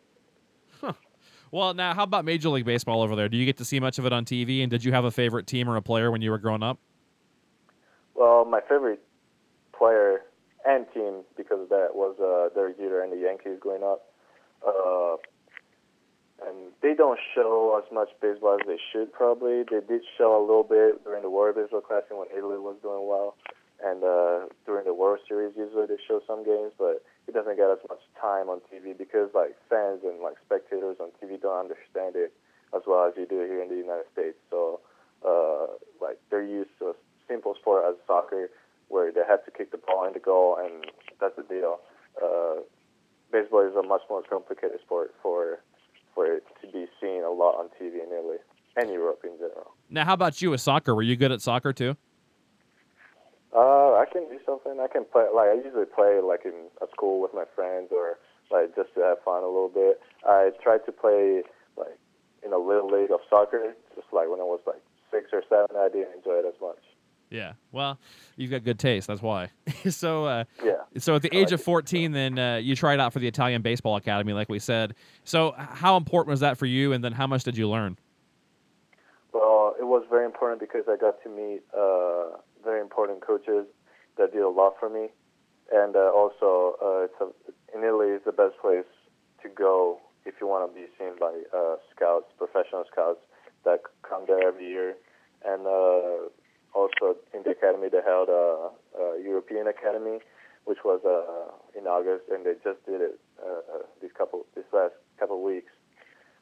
Well, 1.51 1.75
now, 1.75 1.95
how 1.95 2.03
about 2.03 2.25
Major 2.25 2.51
League 2.51 2.65
Baseball 2.65 3.03
over 3.03 3.17
there? 3.17 3.29
Do 3.29 3.37
you 3.37 3.47
get 3.47 3.57
to 3.59 3.65
see 3.65 3.81
much 3.81 3.99
of 3.99 4.07
it 4.07 4.13
on 4.13 4.25
TV? 4.25 4.63
And 4.63 4.71
did 4.71 4.85
you 4.85 4.93
have 4.93 5.05
a 5.05 5.11
favorite 5.11 5.47
team 5.47 5.69
or 5.69 5.77
a 5.77 5.83
player 5.83 6.11
when 6.11 6.21
you 6.21 6.31
were 6.31 6.39
growing 6.39 6.63
up? 6.63 6.79
Well, 8.15 8.45
my 8.45 8.61
favorite 8.61 9.01
player 9.77 10.23
and 10.67 10.87
team 10.93 11.23
because 11.37 11.61
of 11.61 11.69
that 11.71 11.91
was 11.95 12.17
uh, 12.21 12.55
Derek 12.55 12.77
Jeter 12.77 13.03
and 13.03 13.13
the 13.13 13.17
Yankees 13.17 13.59
growing 13.61 13.83
up. 13.83 14.13
Uh, 14.67 15.17
and 16.47 16.73
they 16.83 16.95
don't 16.95 17.19
show 17.35 17.81
as 17.83 17.93
much 17.93 18.09
baseball 18.21 18.59
as 18.61 18.67
they 18.67 18.79
should 18.93 19.13
probably. 19.13 19.63
They 19.63 19.81
did 19.87 20.03
show 20.17 20.39
a 20.39 20.43
little 20.43 20.63
bit 20.63 21.03
during 21.05 21.23
the 21.23 21.31
World 21.31 21.57
Baseball 21.57 21.81
Classic 21.81 22.11
when 22.11 22.29
Italy 22.37 22.59
was 22.59 22.77
doing 22.83 23.09
well, 23.09 23.37
and 23.83 24.05
uh, 24.05 24.47
during 24.67 24.85
the 24.85 24.95
World 24.95 25.19
Series 25.27 25.55
usually 25.57 25.87
they 25.87 25.99
show 26.07 26.21
some 26.27 26.45
games, 26.45 26.73
but 26.79 27.03
it 27.29 27.35
doesn't 27.35 27.57
get 27.57 27.69
as 27.69 27.79
much 27.89 28.01
time 28.21 28.49
on 28.49 28.61
TV 28.73 28.97
because 28.97 29.29
like 29.35 29.55
fans 29.69 30.01
and 30.03 30.21
like 30.21 30.37
spectators 30.45 30.97
on 30.99 31.13
TV 31.21 31.41
don't 31.41 31.69
understand 31.69 32.17
it 32.17 32.33
as 32.75 32.83
well 32.87 33.07
as 33.07 33.13
you 33.17 33.27
do 33.27 33.45
here 33.45 33.63
in 33.63 33.69
the 33.69 33.77
United 33.77 34.09
States. 34.13 34.37
So 34.51 34.81
uh, 35.21 35.77
like 36.01 36.19
they're 36.31 36.43
used 36.43 36.71
to 36.81 36.87
a 36.87 36.95
simple 37.29 37.55
sport 37.61 37.85
as 37.87 37.97
soccer 38.07 38.49
where 38.89 39.13
they 39.13 39.21
have 39.29 39.45
to 39.45 39.51
kick 39.51 39.71
the 39.71 39.79
ball 39.79 40.07
in 40.07 40.15
the 40.15 40.19
goal 40.19 40.57
and 40.59 40.87
that's 41.21 41.37
the 41.37 41.43
deal. 41.43 41.81
Uh, 42.17 42.65
baseball 43.31 43.69
is 43.69 43.77
a 43.77 43.87
much 43.87 44.03
more 44.09 44.23
complicated 44.23 44.81
sport 44.81 45.15
for 45.23 45.61
for 46.15 46.27
it 46.27 46.45
to 46.63 46.67
be 46.73 46.87
seen 47.01 47.23
a 47.23 47.31
lot 47.31 47.61
on 47.61 47.69
TV 47.81 48.03
in 48.03 48.11
Italy 48.11 48.39
and 48.77 48.91
Europe 48.91 49.21
in 49.23 49.37
general. 49.37 49.75
Now, 49.91 50.05
how 50.05 50.15
about 50.15 50.41
you 50.41 50.51
with 50.51 50.61
soccer? 50.61 50.95
Were 50.95 51.03
you 51.03 51.15
good 51.15 51.31
at 51.31 51.43
soccer 51.43 51.73
too? 51.73 51.97
I 53.99 54.05
can 54.07 54.29
do 54.29 54.39
something. 54.47 54.79
I 54.81 54.87
can 54.87 55.05
play. 55.05 55.25
Like 55.35 55.49
I 55.49 55.55
usually 55.55 55.87
play 55.87 56.21
like 56.23 56.45
in 56.45 56.55
a 56.81 56.87
school 56.93 57.21
with 57.21 57.35
my 57.35 57.45
friends 57.55 57.89
or 57.91 58.19
like 58.51 58.75
just 58.77 58.95
to 58.95 59.01
have 59.01 59.19
fun 59.25 59.43
a 59.43 59.47
little 59.47 59.71
bit. 59.73 60.01
I 60.25 60.51
tried 60.63 60.87
to 60.87 60.93
play 60.93 61.43
like 61.77 61.99
in 62.45 62.53
a 62.53 62.59
little 62.59 62.89
league 62.89 63.11
of 63.11 63.21
soccer, 63.29 63.75
just 63.95 64.07
like 64.13 64.31
when 64.31 64.41
I 64.41 64.45
was 64.45 64.61
like 64.67 64.83
six 65.11 65.31
or 65.33 65.43
seven. 65.49 65.77
I 65.77 65.89
didn't 65.89 66.15
enjoy 66.17 66.39
it 66.39 66.45
as 66.47 66.55
much. 66.61 66.79
Yeah. 67.31 67.53
Well, 67.73 67.99
you've 68.37 68.51
got 68.51 68.65
good 68.65 68.79
taste. 68.79 69.07
That's 69.07 69.21
why. 69.21 69.51
so, 69.91 70.25
uh, 70.25 70.45
Yeah. 70.65 70.77
so 70.97 71.17
at 71.17 71.21
the 71.21 71.37
age 71.37 71.53
of 71.53 71.61
14, 71.63 72.13
then 72.13 72.39
uh, 72.39 72.57
you 72.57 72.75
tried 72.75 73.01
out 73.01 73.13
for 73.13 73.19
the 73.19 73.29
Italian 73.29 73.61
Baseball 73.61 73.97
Academy, 73.97 74.33
like 74.33 74.49
we 74.49 74.59
said. 74.59 74.95
So, 75.25 75.53
how 75.59 75.99
important 75.99 76.31
was 76.31 76.41
that 76.41 76.57
for 76.57 76.65
you? 76.65 76.95
And 76.95 77.05
then, 77.05 77.13
how 77.13 77.27
much 77.27 77.45
did 77.45 77.59
you 77.59 77.69
learn? 77.69 77.99
Well, 79.35 79.75
it 79.79 79.85
was 79.85 80.05
very 80.09 80.25
important 80.25 80.59
because 80.61 80.85
I 80.89 80.97
got 80.97 81.23
to 81.23 81.29
meet 81.29 81.61
uh, 81.77 82.39
very 82.65 82.81
important 82.81 83.21
coaches 83.21 83.67
that 84.19 84.33
did 84.33 84.43
a 84.43 84.49
lot 84.49 84.75
for 84.79 84.89
me, 84.89 85.09
and 85.73 85.97
uh, 85.97 86.11
also 86.15 86.77
uh, 86.83 87.07
it's 87.07 87.21
a, 87.21 87.77
in 87.77 87.85
Italy 87.85 88.09
it's 88.09 88.25
the 88.25 88.33
best 88.33 88.59
place 88.61 88.89
to 89.43 89.49
go 89.49 90.01
if 90.27 90.35
you 90.41 90.47
want 90.47 90.69
to 90.69 90.75
be 90.75 90.87
seen 90.99 91.17
by 91.19 91.33
uh, 91.57 91.77
scouts, 91.95 92.27
professional 92.37 92.85
scouts 92.91 93.21
that 93.65 93.81
come 94.03 94.25
there 94.27 94.47
every 94.47 94.69
year, 94.69 94.95
and 95.45 95.67
uh, 95.67 96.29
also 96.75 97.17
in 97.33 97.43
the 97.45 97.51
academy 97.51 97.89
they 97.89 98.03
held 98.05 98.29
a, 98.29 98.71
a 98.99 99.23
European 99.23 99.67
Academy, 99.67 100.19
which 100.65 100.79
was 100.85 101.01
uh, 101.07 101.79
in 101.79 101.87
August, 101.87 102.25
and 102.31 102.45
they 102.45 102.55
just 102.63 102.85
did 102.85 103.01
it 103.01 103.19
uh, 103.43 103.63
uh, 103.75 103.83
these 104.03 104.13
couple 104.17 104.45
this 104.55 104.65
last 104.73 104.95
couple 105.19 105.43
weeks 105.43 105.73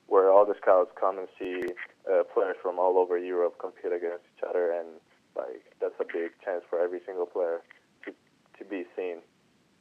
where 0.08 0.31
all 0.31 0.46
the 0.46 0.55
scouts 0.62 0.90
come 0.99 1.19
and 1.19 1.29
see 1.38 1.62
uh, 2.11 2.22
players 2.32 2.56
from 2.62 2.79
all 2.79 2.99
over 2.99 3.19
Europe 3.19 3.58
compete 3.58 3.93
against 3.93 4.25
each 4.37 4.44
other, 4.49 4.72
and 4.72 4.88
like 5.37 5.62
that's 5.81 5.94
a 6.00 6.05
big 6.05 6.33
chance 6.44 6.62
for 6.69 6.81
every 6.81 7.00
single 7.06 7.27
player 7.27 7.62
to 8.05 8.12
to 8.59 8.65
be 8.65 8.85
seen 8.97 9.19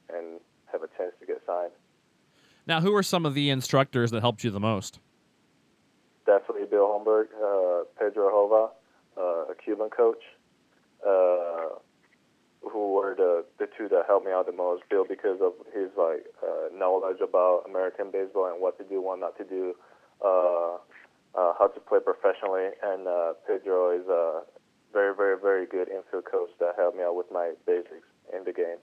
and 0.10 0.40
have 0.72 0.84
a 0.84 0.88
chance 0.98 1.14
to 1.20 1.26
get 1.26 1.42
signed. 1.46 1.72
Now, 2.68 2.82
who 2.82 2.96
are 2.96 3.04
some 3.04 3.26
of 3.26 3.34
the 3.34 3.50
instructors 3.50 4.12
that 4.12 4.22
helped 4.22 4.44
you 4.44 4.52
the 4.52 4.60
most? 4.60 5.00
Definitely 6.26 6.66
Bill 6.66 6.88
Holmberg, 6.88 7.28
uh, 7.36 7.86
Pedro 8.00 8.30
Hova, 8.32 8.72
uh, 9.18 9.52
a 9.52 9.56
Cuban 9.64 9.90
coach, 9.90 10.24
uh, 11.06 11.78
who 12.62 12.94
were 12.94 13.14
the 13.16 13.46
the 13.60 13.68
two 13.78 13.88
that 13.90 14.06
helped 14.08 14.26
me 14.26 14.32
out 14.32 14.48
the 14.48 14.52
most. 14.52 14.84
Bill 14.90 15.06
because 15.08 15.40
of 15.42 15.54
his 15.74 15.90
like 15.98 16.26
uh, 16.42 16.76
knowledge 16.76 17.22
about 17.22 17.64
American 17.70 18.10
baseball 18.12 18.52
and 18.52 18.60
what 18.60 18.78
to 18.80 18.84
do, 18.84 19.02
what 19.02 19.20
not 19.20 19.38
to 19.38 19.44
do, 19.44 19.76
uh, 20.24 20.78
uh, 21.38 21.54
how 21.60 21.68
to 21.68 21.80
play 21.80 22.00
professionally, 22.00 22.70
and 22.84 23.08
uh, 23.08 23.34
Pedro 23.48 23.92
is 23.92 24.08
a 24.08 24.42
very, 24.96 25.14
very, 25.14 25.38
very 25.38 25.66
good 25.68 25.90
infield 25.90 26.24
coach 26.24 26.50
that 26.62 26.74
helped 26.78 26.98
me 26.98 27.04
out 27.04 27.16
with 27.16 27.28
my 27.30 27.52
basics 27.68 28.08
in 28.34 28.46
the 28.46 28.54
game. 28.54 28.80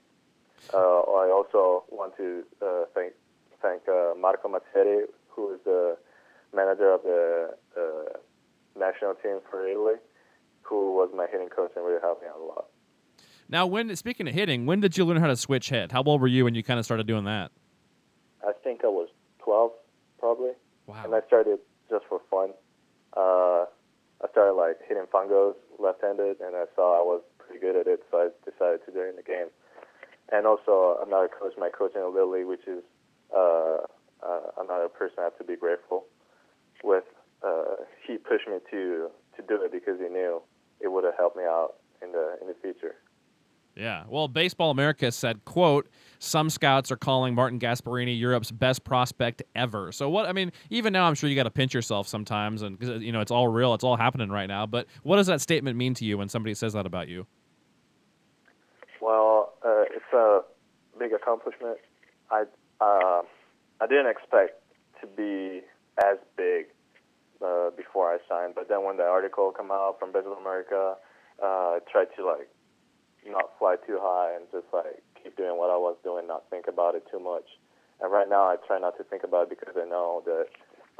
Uh, 0.71 0.77
I 0.77 1.25
also 1.33 1.83
want 1.89 2.15
to 2.17 2.43
uh, 2.61 2.85
thank 2.93 3.13
thank 3.61 3.81
uh, 3.89 4.13
Marco 4.17 4.47
Mazzetti, 4.47 5.05
who 5.27 5.53
is 5.55 5.59
the 5.65 5.97
manager 6.55 6.93
of 6.93 7.01
the 7.01 7.49
uh, 7.75 8.17
national 8.79 9.15
team 9.15 9.39
for 9.49 9.67
Italy, 9.67 9.95
who 10.61 10.93
was 10.93 11.09
my 11.15 11.25
hitting 11.31 11.49
coach 11.49 11.71
and 11.75 11.83
really 11.83 11.99
helped 11.99 12.21
me 12.21 12.27
out 12.29 12.39
a 12.39 12.45
lot. 12.45 12.65
Now, 13.49 13.65
when 13.65 13.93
speaking 13.95 14.27
of 14.27 14.35
hitting, 14.35 14.67
when 14.67 14.79
did 14.79 14.95
you 14.95 15.05
learn 15.05 15.17
how 15.17 15.27
to 15.27 15.35
switch 15.35 15.69
hit? 15.69 15.91
How 15.91 16.03
old 16.03 16.21
were 16.21 16.27
you 16.27 16.43
when 16.45 16.53
you 16.53 16.63
kind 16.63 16.79
of 16.79 16.85
started 16.85 17.07
doing 17.07 17.25
that? 17.25 17.51
I 18.47 18.51
think 18.63 18.81
I 18.83 18.87
was 18.87 19.09
12, 19.39 19.71
probably. 20.19 20.51
Wow. 20.85 21.01
and 21.05 21.15
I 21.15 21.21
started 21.27 21.59
just 21.89 22.05
for 22.07 22.21
fun. 22.29 22.49
Uh, 23.15 23.65
I 24.23 24.31
started 24.31 24.53
like 24.53 24.79
hitting 24.87 25.03
fungos 25.11 25.55
left-handed, 25.79 26.39
and 26.39 26.55
I 26.55 26.65
saw 26.75 26.95
I 26.95 27.03
was 27.03 27.21
pretty 27.37 27.59
good 27.59 27.75
at 27.75 27.87
it, 27.87 27.99
so 28.09 28.17
I 28.17 28.27
decided 28.49 28.79
to 28.85 28.91
do 28.91 29.01
it 29.01 29.09
in 29.09 29.15
the 29.17 29.23
game. 29.23 29.51
And 30.31 30.47
also 30.47 30.97
another 31.05 31.27
coach, 31.27 31.53
my 31.59 31.69
coach 31.69 31.91
in 31.95 32.01
the 32.01 32.45
which 32.47 32.65
is 32.65 32.83
uh, 33.35 33.83
uh, 34.23 34.47
another 34.57 34.87
person 34.87 35.19
I 35.19 35.23
have 35.23 35.37
to 35.37 35.43
be 35.43 35.55
grateful 35.55 36.05
with. 36.83 37.03
Uh, 37.43 37.83
he 38.07 38.17
pushed 38.17 38.47
me 38.47 38.59
to 38.71 39.11
to 39.35 39.41
do 39.43 39.61
it 39.61 39.71
because 39.71 39.99
he 39.99 40.07
knew 40.07 40.41
it 40.79 40.87
would 40.87 41.03
have 41.03 41.15
helped 41.17 41.35
me 41.35 41.43
out 41.43 41.75
in 42.01 42.13
the 42.13 42.37
in 42.39 42.47
the 42.47 42.55
future. 42.61 42.95
Yeah. 43.75 44.03
Well, 44.07 44.27
Baseball 44.27 44.69
America 44.69 45.11
said, 45.11 45.43
"quote 45.45 45.89
Some 46.19 46.49
scouts 46.49 46.91
are 46.91 46.95
calling 46.97 47.33
Marten 47.33 47.59
Gasparini 47.59 48.17
Europe's 48.17 48.51
best 48.51 48.83
prospect 48.83 49.41
ever." 49.55 49.91
So 49.91 50.09
what? 50.09 50.27
I 50.27 50.31
mean, 50.31 50.51
even 50.69 50.93
now, 50.93 51.05
I'm 51.05 51.15
sure 51.15 51.29
you 51.29 51.35
got 51.35 51.43
to 51.43 51.51
pinch 51.51 51.73
yourself 51.73 52.07
sometimes, 52.07 52.61
and 52.61 52.77
you 53.01 53.11
know 53.11 53.21
it's 53.21 53.31
all 53.31 53.47
real, 53.47 53.73
it's 53.73 53.83
all 53.83 53.97
happening 53.97 54.29
right 54.29 54.47
now. 54.47 54.65
But 54.65 54.87
what 55.01 55.17
does 55.17 55.27
that 55.27 55.41
statement 55.41 55.75
mean 55.75 55.95
to 55.95 56.05
you 56.05 56.17
when 56.17 56.29
somebody 56.29 56.53
says 56.53 56.73
that 56.73 56.85
about 56.85 57.07
you? 57.07 57.25
Well, 59.01 59.53
uh, 59.65 59.83
it's 59.89 60.13
a 60.13 60.41
big 60.99 61.11
accomplishment. 61.13 61.79
I 62.29 62.43
uh, 62.79 63.23
I 63.81 63.87
didn't 63.87 64.07
expect 64.07 64.61
to 65.01 65.07
be 65.07 65.61
as 66.03 66.17
big 66.37 66.67
uh, 67.43 67.71
before 67.75 68.13
I 68.13 68.17
signed, 68.29 68.53
but 68.53 68.69
then 68.69 68.83
when 68.83 68.97
the 68.97 69.03
article 69.03 69.51
came 69.51 69.71
out 69.71 69.97
from 69.99 70.11
Baseball 70.11 70.37
America, 70.39 70.95
uh, 71.41 71.45
I 71.45 71.79
tried 71.91 72.07
to 72.17 72.25
like 72.25 72.49
not 73.27 73.57
fly 73.59 73.75
too 73.87 73.99
high 74.01 74.35
and 74.35 74.45
just 74.51 74.67
like 74.73 75.01
keep 75.21 75.37
doing 75.37 75.57
what 75.57 75.69
I 75.69 75.77
was 75.77 75.95
doing, 76.03 76.27
not 76.27 76.43
think 76.49 76.67
about 76.67 76.95
it 76.95 77.03
too 77.11 77.19
much. 77.19 77.45
And 78.01 78.11
right 78.11 78.27
now, 78.27 78.43
I 78.43 78.57
try 78.67 78.79
not 78.79 78.97
to 78.97 79.03
think 79.03 79.23
about 79.23 79.43
it 79.43 79.57
because 79.57 79.75
I 79.77 79.87
know 79.87 80.23
that 80.25 80.47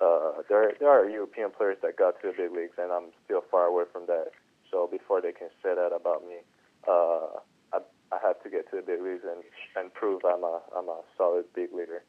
uh, 0.01 0.41
there 0.49 0.73
there 0.79 0.89
are 0.89 1.09
European 1.09 1.51
players 1.51 1.77
that 1.83 1.97
got 1.97 2.21
to 2.21 2.31
the 2.31 2.33
big 2.33 2.51
leagues, 2.51 2.77
and 2.77 2.91
I'm 2.91 3.11
still 3.25 3.43
far 3.51 3.65
away 3.65 3.83
from 3.91 4.05
that. 4.07 4.31
So 4.71 4.87
before 4.89 5.21
they 5.21 5.31
can 5.31 5.49
say 5.61 5.75
that 5.75 5.91
about 5.93 6.23
me, 6.23 6.41
uh, 6.87 7.41
I 7.73 7.79
I 8.11 8.17
have 8.23 8.41
to 8.43 8.49
get 8.49 8.69
to 8.71 8.77
the 8.77 8.81
big 8.81 9.01
leagues 9.01 9.23
and 9.23 9.43
and 9.75 9.93
prove 9.93 10.21
I'm 10.25 10.43
a 10.43 10.61
I'm 10.75 10.87
a 10.87 11.01
solid 11.17 11.45
big 11.53 11.73
leaguer. 11.73 12.03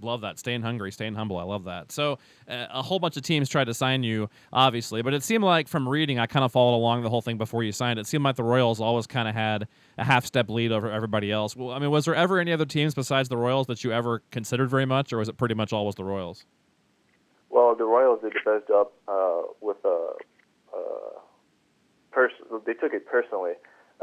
Love 0.00 0.20
that. 0.20 0.38
Staying 0.38 0.62
hungry, 0.62 0.92
staying 0.92 1.14
humble. 1.14 1.38
I 1.38 1.42
love 1.42 1.64
that. 1.64 1.90
So, 1.90 2.18
uh, 2.48 2.66
a 2.70 2.82
whole 2.82 3.00
bunch 3.00 3.16
of 3.16 3.24
teams 3.24 3.48
tried 3.48 3.64
to 3.64 3.74
sign 3.74 4.04
you, 4.04 4.30
obviously, 4.52 5.02
but 5.02 5.12
it 5.12 5.24
seemed 5.24 5.42
like 5.42 5.66
from 5.66 5.88
reading, 5.88 6.20
I 6.20 6.26
kind 6.26 6.44
of 6.44 6.52
followed 6.52 6.76
along 6.76 7.02
the 7.02 7.10
whole 7.10 7.20
thing 7.20 7.36
before 7.36 7.64
you 7.64 7.72
signed. 7.72 7.98
It 7.98 8.06
seemed 8.06 8.22
like 8.22 8.36
the 8.36 8.44
Royals 8.44 8.80
always 8.80 9.08
kind 9.08 9.26
of 9.26 9.34
had 9.34 9.66
a 9.96 10.04
half 10.04 10.24
step 10.24 10.48
lead 10.50 10.70
over 10.70 10.90
everybody 10.90 11.32
else. 11.32 11.56
Well, 11.56 11.70
I 11.70 11.80
mean, 11.80 11.90
was 11.90 12.04
there 12.04 12.14
ever 12.14 12.38
any 12.38 12.52
other 12.52 12.64
teams 12.64 12.94
besides 12.94 13.28
the 13.28 13.36
Royals 13.36 13.66
that 13.66 13.82
you 13.82 13.90
ever 13.92 14.22
considered 14.30 14.70
very 14.70 14.86
much, 14.86 15.12
or 15.12 15.18
was 15.18 15.28
it 15.28 15.36
pretty 15.36 15.54
much 15.54 15.72
always 15.72 15.96
the 15.96 16.04
Royals? 16.04 16.44
Well, 17.50 17.74
the 17.74 17.84
Royals 17.84 18.20
did 18.22 18.34
the 18.34 18.50
best 18.58 18.68
job 18.68 18.88
uh, 19.08 19.42
with 19.60 19.78
uh, 19.84 19.88
uh, 20.76 21.20
pers- 22.12 22.32
They 22.66 22.74
took 22.74 22.92
it 22.92 23.04
personally. 23.06 23.54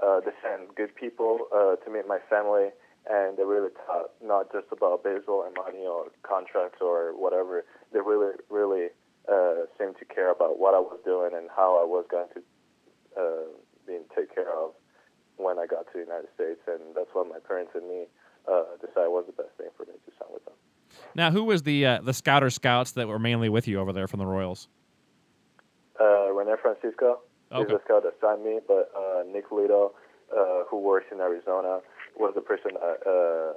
Uh, 0.04 0.20
they 0.20 0.32
sent 0.44 0.76
good 0.76 0.94
people 0.94 1.48
uh, 1.56 1.78
to 1.78 1.90
meet 1.90 2.06
my 2.06 2.20
family 2.30 2.70
and 3.10 3.38
they 3.38 3.44
really 3.44 3.70
taught 3.86 4.12
not 4.24 4.52
just 4.52 4.68
about 4.72 5.04
baseball 5.04 5.44
and 5.46 5.56
money 5.56 5.86
or 5.86 6.08
contracts 6.24 6.80
or 6.82 7.14
whatever. 7.18 7.64
They 7.94 8.00
really, 8.00 8.36
really 8.50 8.88
uh, 9.32 9.66
seemed 9.78 9.96
to 10.00 10.06
care 10.06 10.32
about 10.32 10.60
what 10.60 10.74
I 10.74 10.80
was 10.80 11.00
doing 11.06 11.32
and 11.36 11.50
how 11.56 11.80
I 11.82 11.86
was 11.86 12.06
going 12.10 12.28
to 12.34 12.42
uh, 13.20 13.48
be 13.88 14.00
taken 14.16 14.34
care 14.34 14.52
of 14.52 14.72
when 15.38 15.60
I 15.60 15.66
got 15.66 15.86
to 15.88 15.94
the 15.94 16.00
United 16.00 16.30
States, 16.34 16.62
and 16.68 16.96
that's 16.96 17.10
what 17.14 17.28
my 17.28 17.40
parents 17.46 17.72
and 17.76 17.88
me 17.88 18.06
uh, 18.48 18.64
decided 18.80 19.10
was 19.10 19.26
the 19.28 19.34
best 19.34 19.56
thing 19.58 19.68
for 19.76 19.86
me 19.86 19.94
to 19.94 20.12
sign 20.20 20.30
with 20.34 20.46
them. 20.46 20.54
Now, 21.14 21.30
who 21.32 21.44
was 21.44 21.64
the 21.64 21.86
uh, 21.86 22.02
the 22.02 22.14
scouter 22.14 22.50
scouts 22.50 22.92
that 22.94 23.08
were 23.08 23.20
mainly 23.20 23.50
with 23.50 23.68
you 23.68 23.80
over 23.80 23.92
there 23.92 24.08
from 24.08 24.20
the 24.20 24.26
Royals? 24.26 24.68
Uh, 26.00 26.32
Rene 26.32 26.54
Francisco, 26.62 27.20
Okay. 27.52 27.60
he's 27.64 27.68
the 27.68 27.82
scout 27.86 28.04
that 28.04 28.14
signed 28.22 28.44
me, 28.44 28.60
but 28.68 28.92
uh, 28.98 29.24
Nick 29.32 29.50
Lito, 29.50 29.92
uh, 30.36 30.64
who 30.70 30.80
works 30.80 31.08
in 31.12 31.20
Arizona, 31.20 31.80
was 32.18 32.34
the 32.36 32.42
person 32.42 32.76
that 32.80 33.00
uh, 33.06 33.54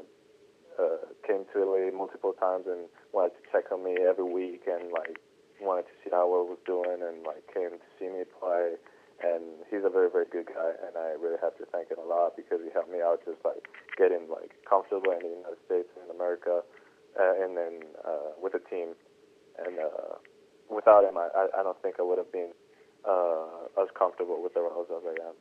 uh, 0.78 1.02
came 1.26 1.44
to 1.52 1.56
LA 1.62 1.90
multiple 1.90 2.32
times 2.38 2.66
and 2.66 2.86
wanted 3.12 3.34
to 3.38 3.42
check 3.50 3.70
on 3.72 3.82
me 3.84 3.96
every 4.02 4.26
week 4.26 4.62
and 4.66 4.90
like 4.92 5.18
wanted 5.60 5.90
to 5.90 5.94
see 6.02 6.10
how 6.10 6.26
I 6.30 6.42
was 6.46 6.58
doing 6.66 7.02
and 7.02 7.26
like 7.26 7.42
came 7.52 7.74
to 7.74 7.88
see 7.98 8.06
me 8.06 8.22
play. 8.38 8.78
And 9.18 9.66
he's 9.66 9.82
a 9.82 9.90
very 9.90 10.06
very 10.06 10.30
good 10.30 10.46
guy, 10.46 10.78
and 10.86 10.94
I 10.94 11.18
really 11.18 11.42
have 11.42 11.58
to 11.58 11.66
thank 11.74 11.90
him 11.90 11.98
a 11.98 12.06
lot 12.06 12.38
because 12.38 12.62
he 12.62 12.70
helped 12.70 12.90
me 12.94 13.02
out 13.02 13.18
just 13.26 13.42
like 13.42 13.66
getting 13.98 14.30
like 14.30 14.54
comfortable 14.62 15.10
in 15.10 15.18
the 15.18 15.34
United 15.42 15.58
States 15.66 15.90
and 15.98 16.06
in 16.06 16.14
America, 16.14 16.62
uh, 17.18 17.34
and 17.42 17.58
then 17.58 17.82
uh, 18.06 18.38
with 18.38 18.54
the 18.54 18.62
team. 18.70 18.94
And 19.58 19.74
uh, 19.82 20.22
without 20.70 21.02
him, 21.02 21.18
I, 21.18 21.26
I 21.34 21.66
don't 21.66 21.82
think 21.82 21.98
I 21.98 22.06
would 22.06 22.22
have 22.22 22.30
been 22.30 22.54
uh, 23.02 23.66
as 23.82 23.90
comfortable 23.98 24.38
with 24.38 24.54
the 24.54 24.62
Royals 24.62 24.86
as 24.86 25.02
I 25.02 25.18
am. 25.26 25.34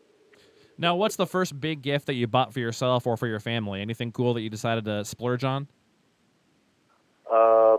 Now, 0.78 0.96
what's 0.96 1.16
the 1.16 1.26
first 1.26 1.60
big 1.60 1.82
gift 1.82 2.06
that 2.06 2.14
you 2.14 2.28
bought 2.28 2.54
for 2.54 2.60
yourself 2.60 3.08
or 3.08 3.18
for 3.18 3.28
your 3.28 3.40
family? 3.40 3.82
Anything 3.82 4.12
cool 4.12 4.34
that 4.36 4.42
you 4.42 4.50
decided 4.50 4.86
to 4.86 5.04
splurge 5.06 5.44
on? 5.44 5.68
Uh, 7.32 7.78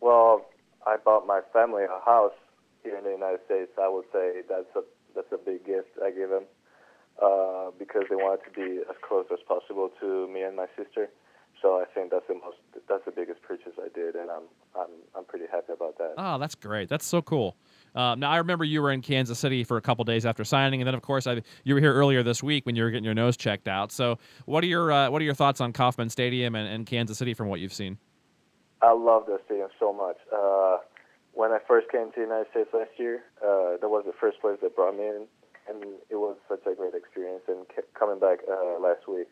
well, 0.00 0.46
I 0.86 0.96
bought 1.02 1.26
my 1.26 1.40
family 1.52 1.84
a 1.84 2.04
house 2.04 2.34
here 2.82 2.96
in 2.96 3.04
the 3.04 3.10
United 3.10 3.40
States. 3.46 3.72
I 3.80 3.88
would 3.88 4.04
say 4.12 4.42
that's 4.48 4.68
a 4.76 4.82
that's 5.14 5.32
a 5.32 5.38
big 5.38 5.64
gift 5.64 5.88
I 6.04 6.10
gave 6.10 6.28
them 6.28 6.44
uh, 7.22 7.70
because 7.78 8.04
they 8.10 8.16
wanted 8.16 8.44
to 8.44 8.50
be 8.50 8.82
as 8.88 8.96
close 9.00 9.24
as 9.32 9.38
possible 9.48 9.90
to 10.00 10.28
me 10.28 10.42
and 10.42 10.56
my 10.56 10.66
sister. 10.76 11.08
So 11.62 11.80
I 11.80 11.84
think 11.94 12.10
that's 12.10 12.26
the 12.28 12.34
most 12.34 12.58
that's 12.88 13.04
the 13.06 13.10
biggest 13.10 13.40
purchase 13.42 13.72
I 13.78 13.88
did, 13.94 14.14
and 14.14 14.30
I'm 14.30 14.44
I'm 14.78 14.90
I'm 15.16 15.24
pretty 15.24 15.46
happy 15.50 15.72
about 15.72 15.96
that. 15.98 16.14
Oh, 16.18 16.38
that's 16.38 16.54
great. 16.54 16.88
That's 16.90 17.06
so 17.06 17.22
cool. 17.22 17.56
Um, 17.96 18.20
now 18.20 18.30
I 18.30 18.36
remember 18.36 18.64
you 18.64 18.82
were 18.82 18.92
in 18.92 19.00
Kansas 19.00 19.38
City 19.38 19.64
for 19.64 19.78
a 19.78 19.80
couple 19.80 20.04
days 20.04 20.26
after 20.26 20.44
signing, 20.44 20.82
and 20.82 20.86
then 20.86 20.94
of 20.94 21.00
course 21.00 21.26
I, 21.26 21.40
you 21.64 21.74
were 21.74 21.80
here 21.80 21.94
earlier 21.94 22.22
this 22.22 22.42
week 22.42 22.66
when 22.66 22.76
you 22.76 22.82
were 22.82 22.90
getting 22.90 23.04
your 23.04 23.14
nose 23.14 23.36
checked 23.38 23.68
out. 23.68 23.90
So 23.90 24.18
what 24.44 24.62
are 24.62 24.66
your 24.66 24.92
uh, 24.92 25.10
what 25.10 25.22
are 25.22 25.24
your 25.24 25.34
thoughts 25.34 25.60
on 25.62 25.72
Kauffman 25.72 26.10
Stadium 26.10 26.54
and, 26.54 26.68
and 26.68 26.86
Kansas 26.86 27.16
City 27.16 27.32
from 27.32 27.48
what 27.48 27.58
you've 27.58 27.72
seen? 27.72 27.96
I 28.82 28.92
love 28.92 29.24
that 29.26 29.40
stadium 29.46 29.70
so 29.80 29.92
much. 29.92 30.18
Uh, 30.30 30.78
when 31.32 31.50
I 31.52 31.58
first 31.66 31.90
came 31.90 32.12
to 32.12 32.16
the 32.16 32.22
United 32.22 32.46
States 32.50 32.68
last 32.74 32.90
year, 32.98 33.24
uh, 33.42 33.80
that 33.80 33.88
was 33.88 34.04
the 34.06 34.12
first 34.20 34.40
place 34.40 34.58
that 34.62 34.76
brought 34.76 34.96
me 34.96 35.04
in, 35.04 35.26
and 35.68 35.82
it 36.10 36.16
was 36.16 36.36
such 36.48 36.60
a 36.66 36.74
great 36.74 36.94
experience. 36.94 37.42
And 37.48 37.64
coming 37.98 38.18
back 38.20 38.40
uh, 38.48 38.78
last 38.78 39.08
week, 39.08 39.28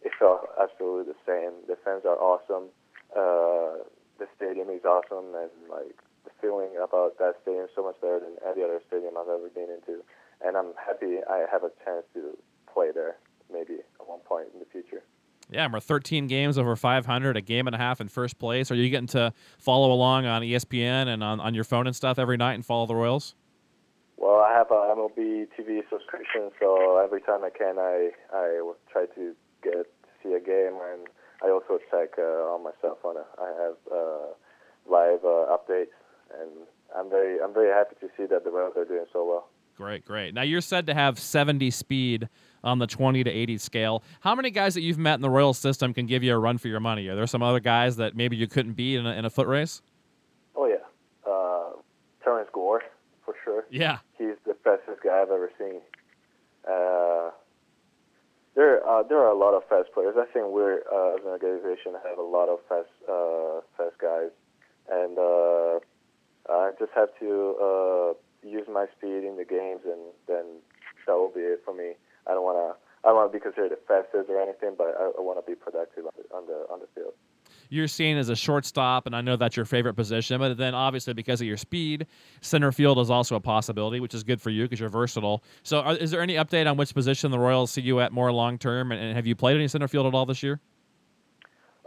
it 0.00 0.12
felt 0.18 0.48
absolutely 0.60 1.12
the 1.12 1.18
same. 1.28 1.52
The 1.68 1.76
fans 1.84 2.04
are 2.04 2.16
awesome. 2.16 2.72
Uh, 3.12 3.84
the 4.18 4.26
stadium 4.36 4.70
is 4.70 4.84
awesome, 4.84 5.34
and 5.36 5.52
like 5.68 6.00
the 6.24 6.30
feeling 6.40 6.70
about 6.82 7.18
that 7.18 7.34
stadium 7.42 7.64
is 7.64 7.70
so 7.74 7.82
much 7.82 8.00
better 8.00 8.20
than 8.20 8.36
any 8.46 8.62
other 8.62 8.80
stadium 8.86 9.14
I've 9.18 9.28
ever 9.28 9.48
been 9.48 9.70
into. 9.70 10.02
And 10.44 10.56
I'm 10.56 10.74
happy 10.74 11.18
I 11.28 11.46
have 11.50 11.62
a 11.62 11.70
chance 11.84 12.04
to 12.14 12.36
play 12.72 12.90
there, 12.92 13.16
maybe 13.52 13.74
at 14.00 14.08
one 14.08 14.20
point 14.20 14.48
in 14.52 14.58
the 14.58 14.66
future. 14.66 15.02
Yeah, 15.50 15.68
we're 15.70 15.80
13 15.80 16.28
games 16.28 16.56
over 16.56 16.76
500, 16.76 17.36
a 17.36 17.40
game 17.40 17.66
and 17.66 17.76
a 17.76 17.78
half 17.78 18.00
in 18.00 18.08
first 18.08 18.38
place. 18.38 18.70
Are 18.70 18.74
you 18.74 18.88
getting 18.88 19.08
to 19.08 19.32
follow 19.58 19.92
along 19.92 20.24
on 20.26 20.42
ESPN 20.42 21.08
and 21.08 21.22
on, 21.22 21.40
on 21.40 21.54
your 21.54 21.64
phone 21.64 21.86
and 21.86 21.94
stuff 21.94 22.18
every 22.18 22.36
night 22.36 22.54
and 22.54 22.64
follow 22.64 22.86
the 22.86 22.94
Royals? 22.94 23.34
Well, 24.16 24.38
I 24.38 24.52
have 24.54 24.70
a 24.70 24.94
MLB 24.94 25.48
TV 25.58 25.82
subscription, 25.90 26.50
so 26.60 26.98
every 27.02 27.20
time 27.20 27.42
I 27.42 27.50
can, 27.50 27.76
I 27.78 28.10
I 28.32 28.72
try 28.90 29.06
to 29.06 29.34
get 29.62 29.72
to 29.72 30.08
see 30.22 30.32
a 30.34 30.40
game, 30.40 30.78
and 30.92 31.08
I 31.42 31.50
also 31.50 31.78
check 31.90 32.14
uh, 32.18 32.54
on 32.54 32.62
my 32.62 32.70
cell 32.80 32.98
phone. 33.02 33.16
I 33.18 33.50
have 33.60 33.76
uh, 33.90 34.30
live 34.86 35.24
uh, 35.24 35.50
updates, 35.50 35.96
and 36.40 36.50
I'm 36.96 37.10
very 37.10 37.40
I'm 37.40 37.52
very 37.54 37.70
happy 37.70 37.96
to 38.00 38.08
see 38.16 38.26
that 38.26 38.44
the 38.44 38.50
Royals 38.50 38.76
are 38.76 38.84
doing 38.84 39.06
so 39.12 39.24
well. 39.24 39.48
Great, 39.76 40.04
great. 40.04 40.34
Now 40.34 40.42
you're 40.42 40.60
said 40.60 40.86
to 40.86 40.94
have 40.94 41.18
70 41.18 41.70
speed 41.70 42.28
on 42.62 42.78
the 42.78 42.86
20 42.86 43.24
to 43.24 43.30
80 43.30 43.58
scale. 43.58 44.02
How 44.20 44.34
many 44.34 44.50
guys 44.50 44.74
that 44.74 44.82
you've 44.82 44.98
met 44.98 45.14
in 45.14 45.22
the 45.22 45.30
Royal 45.30 45.54
system 45.54 45.94
can 45.94 46.06
give 46.06 46.22
you 46.22 46.34
a 46.34 46.38
run 46.38 46.58
for 46.58 46.68
your 46.68 46.80
money? 46.80 47.08
Are 47.08 47.16
there 47.16 47.26
some 47.26 47.42
other 47.42 47.60
guys 47.60 47.96
that 47.96 48.14
maybe 48.14 48.36
you 48.36 48.46
couldn't 48.46 48.74
beat 48.74 48.96
in 48.98 49.06
a, 49.06 49.12
in 49.12 49.24
a 49.24 49.30
foot 49.30 49.46
race? 49.46 49.82
Oh 50.54 50.66
yeah, 50.66 51.30
uh, 51.30 51.70
Terrence 52.22 52.50
Gore 52.52 52.82
for 53.24 53.34
sure. 53.44 53.64
Yeah. 53.70 53.98
He's 54.18 54.36
the 54.46 54.54
fastest 54.62 55.02
guy 55.02 55.22
I've 55.22 55.30
ever 55.30 55.50
seen. 55.58 55.80
Uh, 56.68 57.30
there, 58.54 58.86
uh, 58.86 59.02
there 59.02 59.18
are 59.18 59.30
a 59.30 59.38
lot 59.38 59.54
of 59.54 59.62
fast 59.68 59.92
players. 59.94 60.14
I 60.18 60.26
think 60.32 60.46
we're 60.48 60.82
uh, 60.92 61.16
as 61.16 61.22
an 61.24 61.30
organization 61.30 61.94
have 62.06 62.18
a 62.18 62.22
lot 62.22 62.48
of 62.48 62.58
fast, 62.68 62.90
uh, 63.08 63.60
fast 63.76 63.98
guys, 63.98 64.30
and 64.90 65.18
uh, 65.18 65.80
I 66.48 66.70
just 66.78 66.92
have 66.94 67.08
to 67.20 67.56
uh, 67.60 68.12
use 68.46 68.66
my 68.72 68.86
speed 68.96 69.24
in 69.24 69.36
the 69.36 69.44
games, 69.44 69.82
and 69.84 70.00
then 70.26 70.44
that 71.06 71.14
will 71.14 71.32
be 71.34 71.40
it 71.40 71.62
for 71.64 71.74
me. 71.74 71.92
I 72.26 72.32
don't 72.32 72.44
want 72.44 72.58
to. 72.58 72.78
I 73.04 73.08
don't 73.08 73.16
want 73.16 73.32
to 73.32 73.36
be 73.36 73.42
considered 73.42 73.72
the 73.72 73.78
fastest 73.88 74.30
or 74.30 74.40
anything, 74.40 74.74
but 74.78 74.94
I, 74.98 75.10
I 75.18 75.20
want 75.20 75.44
to 75.44 75.50
be 75.50 75.56
productive 75.56 76.06
on 76.06 76.12
the, 76.16 76.36
on 76.36 76.46
the 76.46 76.66
on 76.72 76.80
the 76.80 76.86
field. 76.94 77.14
You're 77.68 77.88
seen 77.88 78.16
as 78.16 78.28
a 78.28 78.36
shortstop, 78.36 79.06
and 79.06 79.16
I 79.16 79.22
know 79.22 79.36
that's 79.36 79.56
your 79.56 79.64
favorite 79.64 79.94
position. 79.94 80.38
But 80.38 80.56
then, 80.56 80.74
obviously, 80.74 81.14
because 81.14 81.40
of 81.40 81.46
your 81.46 81.56
speed, 81.56 82.06
center 82.40 82.70
field 82.70 82.98
is 82.98 83.10
also 83.10 83.34
a 83.34 83.40
possibility, 83.40 83.98
which 83.98 84.14
is 84.14 84.22
good 84.22 84.40
for 84.40 84.50
you 84.50 84.64
because 84.64 84.78
you're 84.78 84.88
versatile. 84.88 85.42
So, 85.62 85.80
are, 85.80 85.96
is 85.96 86.10
there 86.10 86.20
any 86.20 86.34
update 86.34 86.70
on 86.70 86.76
which 86.76 86.94
position 86.94 87.30
the 87.30 87.38
Royals 87.38 87.70
see 87.70 87.80
you 87.80 88.00
at 88.00 88.12
more 88.12 88.30
long 88.30 88.58
term? 88.58 88.92
And, 88.92 89.00
and 89.00 89.16
have 89.16 89.26
you 89.26 89.34
played 89.34 89.56
any 89.56 89.68
center 89.68 89.88
field 89.88 90.06
at 90.06 90.14
all 90.14 90.26
this 90.26 90.42
year? 90.42 90.60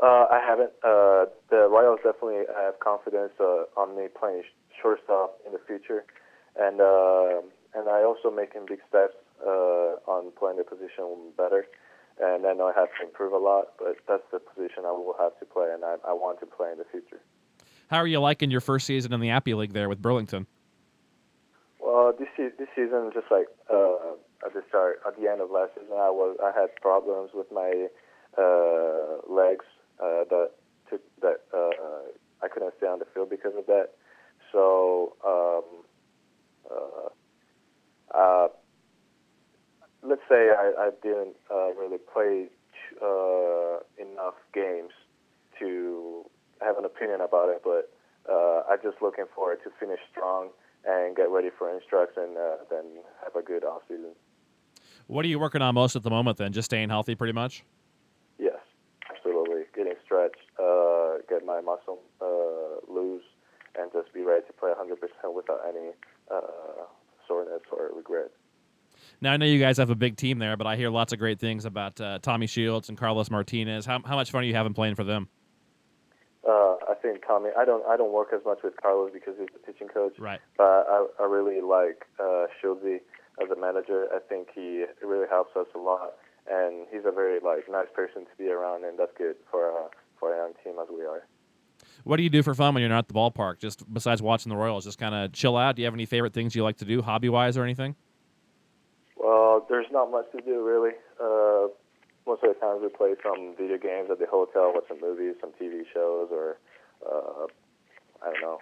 Uh, 0.02 0.26
I 0.32 0.42
haven't. 0.46 0.72
Uh, 0.84 1.26
the 1.56 1.70
Royals 1.70 2.00
definitely 2.04 2.44
have 2.56 2.80
confidence 2.80 3.32
uh, 3.40 3.64
on 3.80 3.96
me 3.96 4.08
playing 4.08 4.44
sh- 4.44 4.82
shortstop 4.82 5.40
in 5.46 5.54
the 5.54 5.62
future, 5.66 6.04
and 6.60 6.82
uh, 6.82 7.40
and 7.74 7.88
I 7.88 8.04
also 8.04 8.30
making 8.30 8.66
big 8.68 8.80
steps 8.90 9.16
uh, 9.40 9.96
on 10.08 10.32
playing 10.38 10.58
the 10.58 10.64
position 10.64 11.32
better. 11.38 11.66
And 12.18 12.46
I 12.46 12.54
know 12.54 12.68
I 12.68 12.80
have 12.80 12.88
to 13.00 13.06
improve 13.06 13.34
a 13.34 13.38
lot, 13.38 13.76
but 13.78 13.98
that's 14.08 14.24
the 14.32 14.40
position 14.40 14.84
I 14.86 14.92
will 14.92 15.16
have 15.20 15.38
to 15.40 15.46
play, 15.46 15.68
and 15.74 15.84
I, 15.84 15.96
I 16.08 16.14
want 16.14 16.40
to 16.40 16.46
play 16.46 16.72
in 16.72 16.78
the 16.78 16.86
future. 16.90 17.20
How 17.90 17.98
are 17.98 18.08
you 18.08 18.22
liking 18.22 18.50
your 18.52 18.62
first 18.62 18.88
season 18.88 19.12
in 19.12 19.20
the 19.20 19.32
Appy 19.32 19.54
League 19.54 19.74
there 19.74 19.90
with 19.90 20.02
Burlington? 20.02 20.48
Well, 21.80 22.14
this 22.18 22.30
this 22.38 22.70
season, 22.76 23.12
just 23.14 23.28
like 23.30 23.48
uh, 23.72 24.16
at 24.46 24.54
the 24.54 24.64
start, 24.70 25.02
at 25.06 25.20
the 25.20 25.30
end 25.30 25.42
of 25.42 25.52
last 25.52 25.72
season, 25.76 25.94
I 25.94 26.10
was 26.10 26.38
I 26.44 26.58
had 26.58 26.76
problems 26.82 27.32
with 27.34 27.48
my 27.52 27.88
uh, 28.38 29.20
legs 29.28 29.66
uh, 30.00 30.24
that 30.30 30.52
that 31.26 31.42
uh, 31.54 32.46
I 32.46 32.48
couldn't 32.48 32.74
stay 32.78 32.88
on 32.88 33.00
the 33.00 33.06
field 33.14 33.30
because 33.30 33.54
of 33.58 33.66
that. 33.66 33.90
So 34.52 35.18
um, 35.26 35.66
uh, 36.72 37.10
uh, 38.18 38.48
let's 40.04 40.22
say 40.30 40.50
I, 40.52 40.72
I 40.78 40.90
didn't 41.02 41.36
uh, 41.52 41.74
really 41.74 41.98
play 41.98 42.48
uh, 43.02 43.80
enough 43.98 44.36
games 44.54 44.92
to 45.60 46.26
have 46.62 46.78
an 46.78 46.86
opinion 46.86 47.22
about 47.22 47.50
it, 47.50 47.62
but 47.64 47.92
uh, 48.32 48.64
I'm 48.70 48.80
just 48.84 49.02
looking 49.02 49.26
forward 49.34 49.60
to 49.64 49.70
finish 49.80 50.00
strong 50.12 50.50
and 50.86 51.16
get 51.16 51.30
ready 51.30 51.50
for 51.58 51.70
Instructs 51.74 52.18
and 52.18 52.38
uh, 52.38 52.58
then 52.70 52.86
have 53.24 53.36
a 53.36 53.42
good 53.42 53.64
off 53.64 53.82
season. 53.88 54.14
What 55.08 55.26
are 55.26 55.28
you 55.28 55.40
working 55.40 55.62
on 55.62 55.76
most 55.76 55.96
at 55.96 56.04
the 56.04 56.10
moment 56.10 56.38
then? 56.38 56.52
Just 56.52 56.66
staying 56.66 56.90
healthy 56.90 57.16
pretty 57.16 57.34
much? 57.34 57.64
Yes, 58.40 58.58
absolutely. 59.10 59.64
Getting 59.76 59.94
stretched, 60.04 60.38
uh, 60.60 61.18
get 61.30 61.46
my 61.46 61.62
muscle 61.62 62.00
uh, 62.22 62.92
loose, 62.92 63.24
and 63.86 63.94
just 63.94 64.14
be 64.14 64.22
ready 64.22 64.46
to 64.48 64.54
play 64.54 64.72
100% 64.72 65.34
without 65.34 65.60
any 65.68 65.92
uh, 66.32 66.42
soreness 67.28 67.62
or 67.72 67.92
regret. 67.96 68.32
Now 69.22 69.34
I 69.34 69.38
know 69.38 69.46
you 69.46 69.60
guys 69.60 69.78
have 69.78 69.90
a 69.90 69.96
big 69.96 70.18
team 70.18 70.40
there, 70.40 70.58
but 70.58 70.68
I 70.68 70.76
hear 70.76 70.90
lots 70.90 71.14
of 71.14 71.20
great 71.20 71.40
things 71.40 71.66
about 71.66 72.00
uh, 72.02 72.20
Tommy 72.22 72.48
Shields 72.48 72.90
and 72.90 72.98
Carlos 72.98 73.30
Martinez. 73.30 73.86
How, 73.86 74.02
how 74.04 74.16
much 74.16 74.32
fun 74.32 74.42
are 74.42 74.46
you 74.48 74.56
having 74.56 74.74
playing 74.74 74.96
for 74.96 75.04
them? 75.04 75.30
Uh, 76.48 76.76
I 76.90 76.94
think 77.02 77.26
Tommy. 77.26 77.50
I 77.58 77.66
don't. 77.66 77.84
I 77.88 77.98
don't 77.98 78.14
work 78.14 78.30
as 78.32 78.42
much 78.46 78.60
with 78.64 78.76
Carlos 78.80 79.10
because 79.12 79.34
he's 79.40 79.50
the 79.52 79.60
pitching 79.60 79.88
coach. 79.88 80.14
Right. 80.20 80.40
But 80.56 80.86
I, 80.88 81.08
I 81.20 81.26
really 81.26 81.60
like 81.60 82.06
uh, 82.20 82.46
Shieldsy 82.62 83.02
as 83.42 83.50
a 83.50 83.60
manager. 83.60 84.06
I 84.14 84.20
think 84.20 84.50
he 84.54 84.86
really 85.04 85.26
helps 85.28 85.56
us 85.56 85.66
a 85.74 85.80
lot, 85.80 86.14
and 86.48 86.86
he's 86.92 87.02
a 87.04 87.12
very 87.12 87.40
like 87.44 87.66
nice 87.68 87.90
person 87.96 88.26
to 88.26 88.32
be 88.38 88.50
around, 88.50 88.86
and 88.86 89.00
that's 89.00 89.12
good 89.18 89.38
for 89.50 89.72
uh, 89.72 89.88
for 90.20 90.36
a 90.36 90.38
young 90.38 90.54
team 90.64 90.76
as 90.80 90.88
we 90.96 91.04
are. 91.04 91.26
What 92.04 92.18
do 92.18 92.24
you 92.24 92.30
do 92.30 92.44
for 92.44 92.54
fun 92.54 92.74
when 92.74 92.82
you're 92.82 92.90
not 92.90 93.00
at 93.00 93.08
the 93.08 93.14
ballpark? 93.14 93.60
Just 93.60 93.92
besides 93.92 94.22
watching 94.22 94.50
the 94.50 94.56
Royals, 94.56 94.86
just 94.86 95.00
kind 95.00 95.16
of 95.16 95.34
chill 95.34 95.58
out. 95.58 95.76
Do 95.76 95.82
you 95.82 95.86
have 95.88 95.94
any 95.94 96.06
favorite 96.06 96.34
things 96.34 96.56
you 96.56 96.64
like 96.64 96.78
to 96.78 96.86
do, 96.86 97.02
hobby 97.02 97.30
wise 97.30 97.58
or 97.58 97.64
anything? 97.64 97.96
Well, 99.18 99.66
there's 99.70 99.88
not 99.92 100.12
much 100.12 100.26
to 100.36 100.42
do 100.42 100.64
really. 100.64 100.92
Uh, 101.20 101.68
most 102.28 102.44
of 102.44 102.54
the 102.54 102.60
times 102.60 102.82
we 102.84 102.90
play 102.90 103.16
some 103.24 103.56
video 103.58 103.78
games 103.78 104.10
at 104.12 104.20
the 104.20 104.28
hotel, 104.28 104.72
watch 104.74 104.86
some 104.88 105.02
movies, 105.02 105.36
some 105.42 105.52
TV 105.62 105.84
shows, 105.94 106.30
or 106.32 106.58
uh, 107.06 107.48
I 108.22 108.32
don't 108.32 108.42
know, 108.42 108.60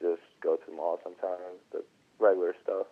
just 0.00 0.22
go 0.42 0.56
to 0.56 0.62
the 0.68 0.76
mall 0.76 1.00
sometimes. 1.02 1.58
The 1.72 1.84
regular 2.18 2.54
stuff. 2.62 2.86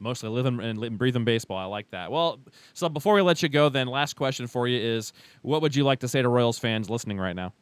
Mostly 0.00 0.28
living 0.28 0.60
and 0.60 0.98
breathing 0.98 1.24
baseball. 1.24 1.56
I 1.56 1.64
like 1.64 1.90
that. 1.90 2.10
Well, 2.10 2.40
so 2.74 2.88
before 2.88 3.14
we 3.14 3.22
let 3.22 3.42
you 3.42 3.48
go, 3.48 3.68
then 3.68 3.86
last 3.86 4.16
question 4.16 4.46
for 4.46 4.66
you 4.66 4.78
is: 4.78 5.12
What 5.42 5.62
would 5.62 5.74
you 5.74 5.84
like 5.84 6.00
to 6.00 6.08
say 6.08 6.20
to 6.20 6.28
Royals 6.28 6.58
fans 6.58 6.90
listening 6.90 7.18
right 7.18 7.36
now? 7.36 7.52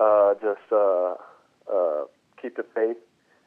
Uh, 0.00 0.34
just 0.34 0.72
uh, 0.72 1.14
uh, 1.70 2.04
keep 2.40 2.56
the 2.56 2.64
faith. 2.74 2.96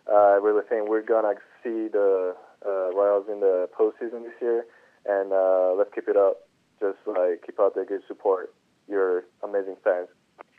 Uh, 0.10 0.15
I 0.15 0.36
really 0.36 0.62
think 0.69 0.88
we're 0.88 1.01
gonna 1.01 1.33
see 1.63 1.88
the 1.91 2.36
uh, 2.65 2.95
Royals 2.95 3.25
in 3.31 3.39
the 3.39 3.67
postseason 3.77 4.24
this 4.24 4.33
year 4.39 4.65
and 5.05 5.31
uh, 5.31 5.74
let's 5.77 5.89
keep 5.93 6.07
it 6.07 6.17
up. 6.17 6.48
Just 6.79 6.98
like 7.05 7.43
keep 7.45 7.60
out 7.60 7.75
the 7.75 7.86
good 7.88 8.01
support. 8.07 8.53
You're 8.88 9.25
amazing 9.43 9.77
fans. 9.83 10.07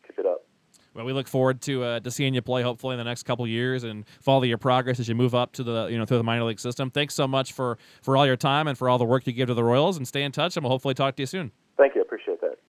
Keep 0.06 0.20
it 0.20 0.26
up. 0.26 0.44
Well, 0.94 1.04
we 1.04 1.12
look 1.12 1.26
forward 1.26 1.60
to 1.62 1.82
uh, 1.82 2.00
to 2.00 2.10
seeing 2.10 2.34
you 2.34 2.42
play 2.42 2.62
hopefully 2.62 2.94
in 2.94 2.98
the 2.98 3.04
next 3.04 3.24
couple 3.24 3.46
years 3.46 3.84
and 3.84 4.04
follow 4.20 4.44
your 4.44 4.58
progress 4.58 5.00
as 5.00 5.08
you 5.08 5.14
move 5.14 5.34
up 5.34 5.52
to 5.54 5.62
the 5.62 5.88
you 5.90 5.98
know 5.98 6.04
through 6.04 6.18
the 6.18 6.24
minor 6.24 6.44
league 6.44 6.60
system. 6.60 6.90
Thanks 6.90 7.14
so 7.14 7.26
much 7.26 7.52
for 7.52 7.78
for 8.02 8.16
all 8.16 8.26
your 8.26 8.36
time 8.36 8.68
and 8.68 8.78
for 8.78 8.88
all 8.88 8.98
the 8.98 9.04
work 9.04 9.26
you 9.26 9.32
give 9.32 9.48
to 9.48 9.54
the 9.54 9.64
Royals. 9.64 9.96
And 9.96 10.06
stay 10.06 10.22
in 10.22 10.32
touch, 10.32 10.56
and 10.56 10.64
we'll 10.64 10.70
hopefully 10.70 10.94
talk 10.94 11.16
to 11.16 11.22
you 11.22 11.26
soon. 11.26 11.52